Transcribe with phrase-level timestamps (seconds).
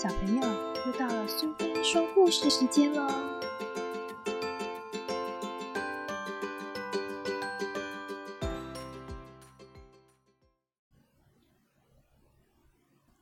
[0.00, 0.42] 小朋友，
[0.86, 3.06] 又到了苏菲说故事时间喽！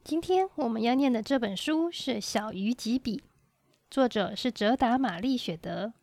[0.04, 3.17] 今天我们要念的这本书是《小鱼几笔》，
[3.90, 5.95] 作者是哲达·玛丽·雪德，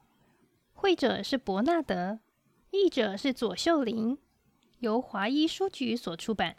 [0.73, 2.19] 绘者是伯纳德，
[2.71, 4.17] 译者是左秀玲，
[4.79, 6.57] 由华一书局所出版。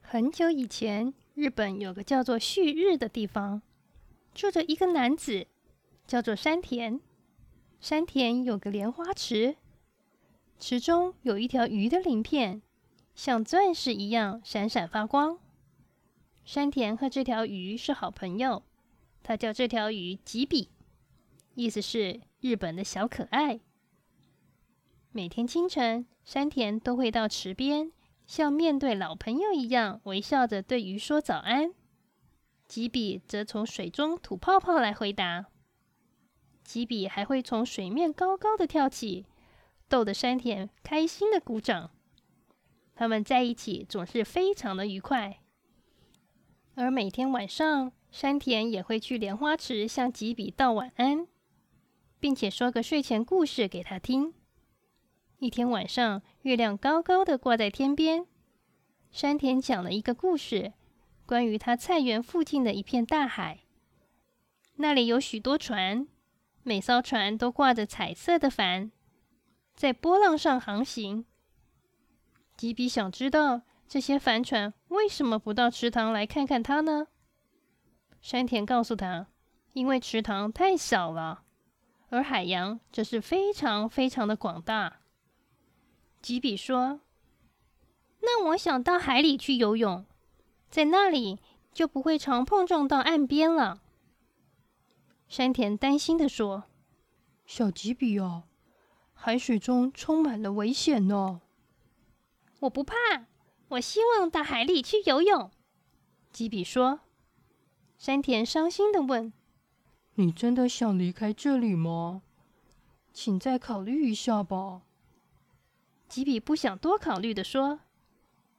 [0.00, 3.62] 很久以前，日本有个叫做旭日的地方，
[4.34, 5.46] 住着一个男子，
[6.06, 7.00] 叫做山田。
[7.80, 9.56] 山田有个莲花池，
[10.58, 12.60] 池中有一条鱼的鳞片。
[13.14, 15.38] 像钻石一样闪闪发光。
[16.44, 18.62] 山田和这条鱼是好朋友，
[19.22, 20.68] 他叫这条鱼吉比，
[21.54, 23.60] 意思是日本的小可爱。
[25.10, 27.92] 每天清晨，山田都会到池边，
[28.30, 31.74] 像面对老朋友一样微笑着对鱼说早安。
[32.68, 35.46] 吉比则从水中吐泡泡来回答。
[36.62, 39.26] 吉比还会从水面高高的跳起，
[39.88, 41.90] 逗得山田开心的鼓掌。
[42.94, 45.40] 他们在一起总是非常的愉快，
[46.76, 51.26] 而每天晚上，山田也会去莲花池向吉比道晚安，
[52.20, 54.34] 并且说个睡前故事给他听。
[55.40, 58.26] 一天晚上，月亮高高的挂在天边，
[59.10, 60.74] 山田讲了一个故事，
[61.24, 63.60] 关于他菜园附近的一片大海，
[64.76, 66.06] 那里有许多船，
[66.62, 68.90] 每艘船都挂着彩色的帆，
[69.74, 71.24] 在波浪上航行。
[72.58, 77.06] 吉比想知道这些帆船为什么不到池塘来看看它呢？
[78.20, 79.28] 山田告诉他
[79.72, 81.44] ：“因为池塘太小了，
[82.10, 84.98] 而海洋则是非常非常的广大。”
[86.20, 87.00] 吉比说
[88.20, 90.04] ：“那我想到海里去游泳，
[90.68, 91.38] 在那里
[91.72, 93.82] 就不会常碰撞到岸边了。”
[95.28, 96.64] 山田担心的说
[97.46, 98.44] ：“小吉比啊，
[99.14, 101.40] 海水中充满了危险呢。”
[102.60, 102.94] 我不怕，
[103.68, 105.50] 我希望到海里去游泳。”
[106.30, 107.00] 吉比说。
[107.96, 109.30] 山田伤心的问
[110.16, 112.22] ：“你真的想离开这里吗？
[113.12, 114.82] 请再考虑一下吧。”
[116.10, 117.80] 吉比不想多考虑的说：“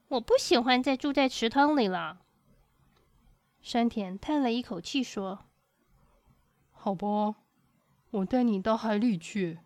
[0.08, 2.22] 我不喜欢再住在池塘里了。”
[3.60, 5.44] 山田叹了一口气说
[6.72, 7.36] ：“好吧，
[8.10, 9.60] 我带你到海里去。”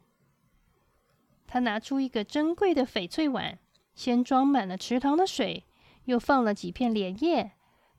[1.47, 3.61] 他拿出一个珍贵的翡翠碗。
[3.95, 5.65] 先装满了池塘的水，
[6.05, 7.53] 又放了几片莲叶，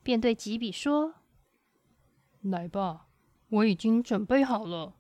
[0.04, 1.16] 便对吉比说
[2.42, 3.08] ：“来吧，
[3.50, 4.94] 我已经准备好了。”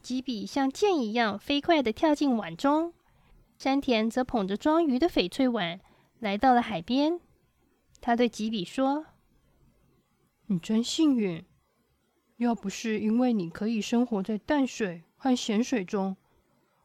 [0.00, 2.94] 吉比像箭一样飞快地跳进碗中，
[3.58, 5.80] 山田则捧着装鱼的翡翠碗
[6.18, 7.20] 来到了海边。
[8.00, 9.06] 他对吉比说
[10.46, 11.44] ：“你真幸运，
[12.36, 16.16] 要不是因为你可以生活在淡水和咸水中，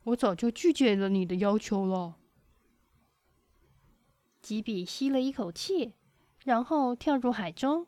[0.06, 2.18] 我早就拒绝了你的要求了。”
[4.42, 5.94] 吉比吸了一口气，
[6.44, 7.86] 然后跳入海中。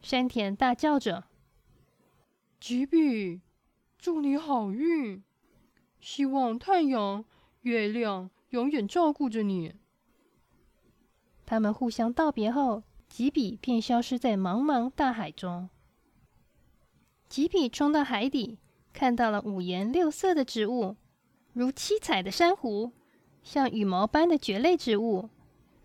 [0.00, 1.28] 山田大叫着
[2.58, 3.42] ：“吉比，
[3.96, 5.22] 祝你好运！
[6.00, 7.24] 希望太阳、
[7.64, 9.74] 月亮永远照顾着你。”
[11.44, 15.68] 他们互相道别后，吉比便消失在茫茫大海中。
[17.28, 18.58] 吉比冲到海底，
[18.94, 20.96] 看到了五颜六色的植物，
[21.52, 22.92] 如七彩的珊瑚，
[23.42, 25.28] 像羽毛般的蕨类植物。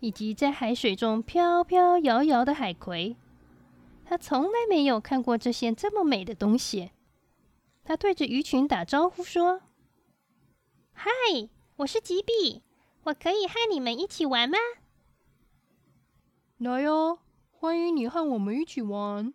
[0.02, 3.16] 以及在海水中飘飘摇摇的海葵，
[4.02, 6.92] 他从来没有看过这些这么美的东西。
[7.84, 9.60] 他对着鱼群打招呼说
[10.94, 11.10] ：“嗨，
[11.80, 12.62] 我是吉比，
[13.04, 14.58] 我可以和你们一起玩吗
[16.58, 17.20] ？”“来哟，
[17.52, 19.32] 欢迎你和我们一起玩。”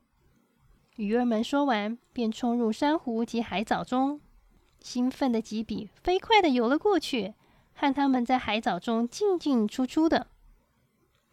[0.97, 4.22] 鱼儿们说完，便冲入珊瑚及海藻中。
[4.79, 7.34] 兴奋的吉比飞快的游了过去，
[7.73, 10.28] 和他们在海藻中进进出出的。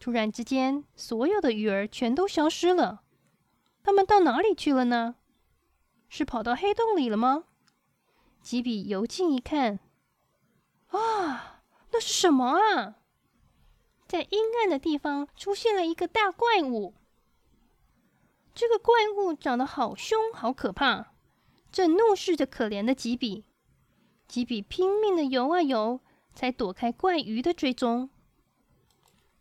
[0.00, 3.02] 突然之间，所有的鱼儿全都消失了。
[3.82, 5.16] 他们到哪里去了呢？
[6.08, 7.44] 是跑到黑洞里了吗？
[8.40, 9.78] 吉比游近一看，
[10.92, 12.96] 啊，那是什么啊？
[14.06, 16.94] 在阴暗的地方出现了一个大怪物。
[18.54, 21.14] 这个怪物长得好凶，好可怕，
[21.70, 23.44] 正怒视着可怜的吉比。
[24.28, 26.00] 吉比拼命的游啊游，
[26.34, 28.10] 才躲开怪鱼的追踪。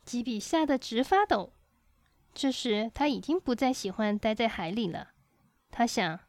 [0.06, 1.52] 吉比吓得直发抖。
[2.34, 5.10] 这时，他已经不再喜欢待在海里了。
[5.70, 6.22] 他想：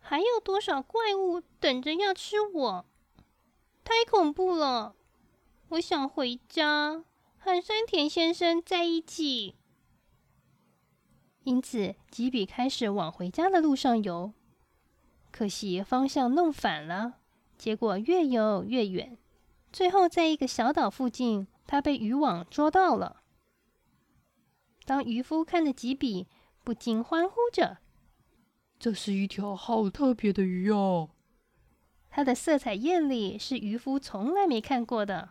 [0.00, 2.86] 还有多少怪物等着要吃我？
[3.86, 4.96] 太恐怖了！
[5.68, 7.04] 我想回家
[7.38, 9.54] 和山田先生在一起。
[11.44, 14.32] 因此吉比开始往回家的路上游。
[15.30, 17.18] 可惜方向弄反了，
[17.56, 19.16] 结果越游越远，
[19.72, 23.22] 最后在一个小岛附近，他被渔网捉到了。
[24.84, 26.26] 当渔夫看着吉比，
[26.64, 27.78] 不禁欢呼着
[28.80, 31.10] ：“这是一条好特别的鱼哦！
[32.16, 35.28] 它的色彩艳丽，是渔夫从来没看过的。”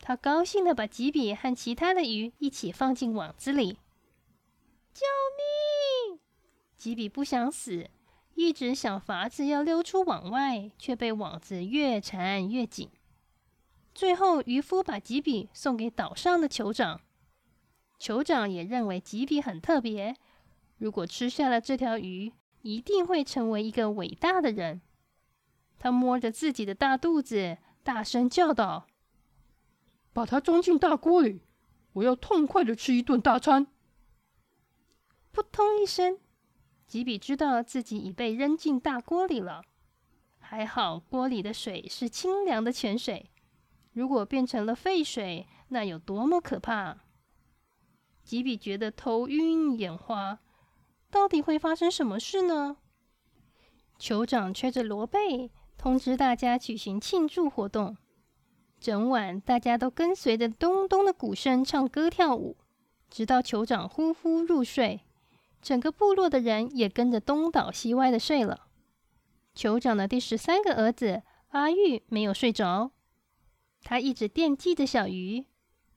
[0.00, 3.74] 他高兴的把吉比和其他的鱼一起放进网子里。
[4.94, 5.04] 救
[6.08, 6.18] 命！
[6.78, 7.90] 吉比不想死，
[8.34, 12.88] 一直想法子要溜出网外，却被网子越缠越紧。
[13.94, 17.02] 最后，渔夫把吉比送给岛上的酋长。
[18.00, 20.16] 酋长也认为吉比很特别，
[20.78, 24.80] 如果吃下了这条鱼，一定会成为一个伟大的人。
[25.78, 28.86] 他摸着自己的大肚子，大声叫道。
[30.12, 31.42] 把它装进大锅里，
[31.92, 33.66] 我要痛快的吃一顿大餐。
[35.30, 36.18] 扑通一声，
[36.86, 39.62] 吉比知道自己已被扔进大锅里了。
[40.38, 43.30] 还好锅里的水是清凉的泉水，
[43.92, 46.98] 如果变成了沸水，那有多么可怕！
[48.24, 50.38] 吉比觉得头晕眼花，
[51.10, 52.78] 到底会发生什么事呢？
[53.98, 57.96] 酋长吹着罗贝，通知大家举行庆祝活动。
[58.78, 62.56] 整晚，大家都跟随着咚咚的鼓声唱歌跳舞，
[63.08, 65.00] 直到酋长呼呼入睡，
[65.62, 68.66] 整个部落的人也跟着东倒西歪的睡了。
[69.54, 72.90] 酋长的第十三个儿子阿玉没有睡着，
[73.82, 75.46] 他一直惦记着小鱼。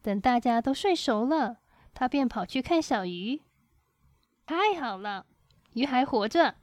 [0.02, 1.58] 等大家都睡熟了，
[1.94, 3.42] 他便跑去看小鱼。
[4.46, 5.26] 太好了，
[5.74, 6.56] 鱼还活着！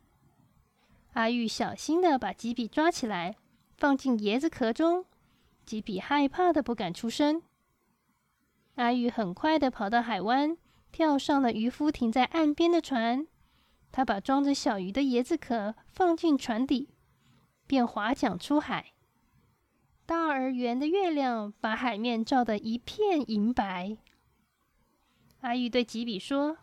[1.16, 3.36] 阿玉小心的把吉比抓起来，
[3.78, 5.06] 放进椰子壳中。
[5.64, 7.42] 吉比害怕的不敢出声。
[8.74, 10.58] 阿玉很快的跑到海湾，
[10.92, 13.26] 跳上了渔夫停在岸边的船。
[13.90, 16.90] 他把装着小鱼的椰子壳放进船底，
[17.66, 18.92] 便划桨出海。
[20.04, 23.96] 大而圆的月亮把海面照得一片银白。
[25.40, 26.58] 阿玉对吉比说：“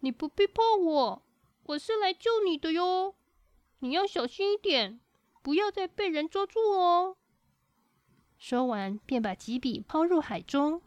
[0.00, 1.22] 你不必怕我，
[1.62, 3.14] 我是来救你的哟。
[3.86, 5.00] 你要小心一点，
[5.42, 7.16] 不要再被人捉住哦。”
[8.38, 10.82] 说完，便把吉比抛入海中。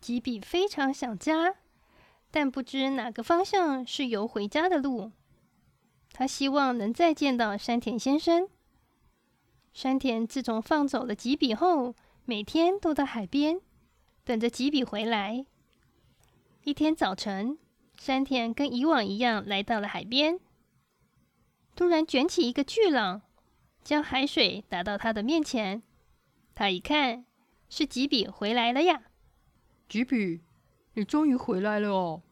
[0.00, 1.56] 吉比非常想家，
[2.30, 5.12] 但不知哪个方向是游回家的路。
[6.12, 8.48] 他希望能再见到山田先生。
[9.72, 11.94] 山田自从放走了吉比后，
[12.24, 13.60] 每天都到海边
[14.24, 15.44] 等着吉比回来。
[16.64, 17.58] 一天早晨，
[17.98, 20.40] 山田跟以往一样来到了海边，
[21.76, 23.20] 突然卷起一个巨浪，
[23.84, 25.82] 将海水打到他的面前。
[26.54, 27.26] 他一看，
[27.68, 29.02] 是吉比回来了呀！
[29.86, 30.40] 吉比，
[30.94, 32.22] 你终于回来了哦！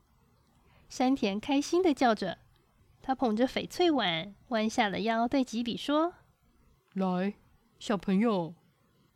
[0.89, 2.39] 山田开心的叫着。
[3.03, 6.15] 他捧着翡翠碗，弯下了腰，对吉比说
[6.95, 7.35] ：“来，
[7.79, 8.55] 小朋友。”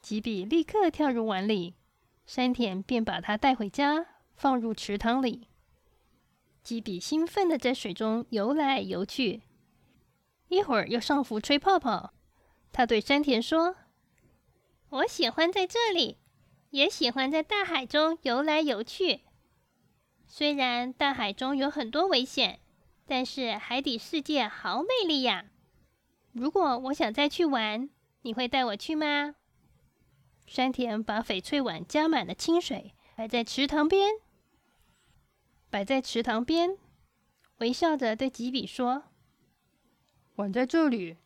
[0.03, 1.75] 吉比立刻跳入碗里，
[2.27, 4.05] 山田便把他带回家，
[4.37, 5.49] 放入池塘里。
[6.63, 9.41] 吉比兴奋的在水中游来游去，
[10.49, 12.13] 一会儿又上浮吹泡泡。
[12.73, 13.77] 他对山田说。
[14.91, 16.17] 我喜欢在这里，
[16.71, 19.21] 也喜欢在大海中游来游去。
[20.27, 22.61] 虽然大海中有很多危险，
[23.07, 25.47] 但是海底世界好美丽呀！
[26.33, 27.91] 如果我想再去玩，
[28.23, 29.35] 你会带我去吗？
[30.47, 34.13] 山田把翡翠碗加满了清水，摆在池塘边，
[35.69, 36.79] 摆在池塘边，
[37.59, 39.05] 微笑着对吉比说
[40.39, 41.17] ：“碗在这里，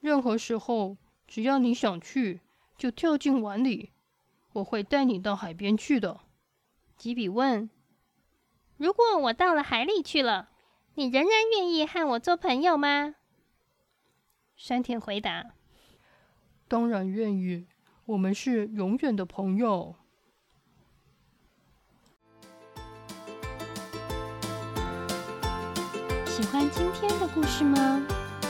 [0.00, 2.40] 任何时候，只要你想去。”
[2.76, 3.90] 就跳进碗里，
[4.52, 6.20] 我会带你到海边去的。
[6.98, 7.70] 吉比问
[8.76, 10.50] ：“如果我到了海里去了，
[10.96, 13.14] 你仍然愿意和我做朋友吗？”
[14.56, 15.54] 山田回答
[16.68, 17.66] ：“当然愿意，
[18.04, 19.94] 我们是永远的朋友。”
[26.26, 28.06] 喜欢今天的故事吗？